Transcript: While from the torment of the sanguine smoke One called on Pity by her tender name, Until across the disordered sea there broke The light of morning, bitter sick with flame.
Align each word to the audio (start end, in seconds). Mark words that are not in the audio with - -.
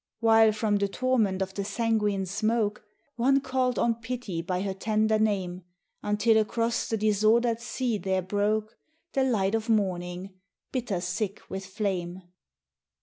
While 0.19 0.51
from 0.51 0.77
the 0.77 0.87
torment 0.87 1.43
of 1.43 1.53
the 1.53 1.63
sanguine 1.63 2.25
smoke 2.25 2.83
One 3.17 3.39
called 3.39 3.77
on 3.77 4.01
Pity 4.01 4.41
by 4.41 4.63
her 4.63 4.73
tender 4.73 5.19
name, 5.19 5.61
Until 6.01 6.37
across 6.39 6.87
the 6.89 6.97
disordered 6.97 7.59
sea 7.59 7.99
there 7.99 8.23
broke 8.23 8.75
The 9.13 9.23
light 9.23 9.53
of 9.53 9.69
morning, 9.69 10.31
bitter 10.71 11.01
sick 11.01 11.39
with 11.49 11.67
flame. 11.67 12.23